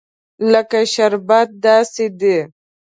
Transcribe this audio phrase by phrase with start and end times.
[0.51, 2.37] لکه شربت داسې دي.